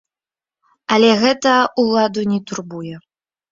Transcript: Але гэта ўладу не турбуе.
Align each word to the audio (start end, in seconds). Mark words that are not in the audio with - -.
Але 0.95 1.09
гэта 1.25 1.53
ўладу 1.85 2.25
не 2.35 2.43
турбуе. 2.51 2.95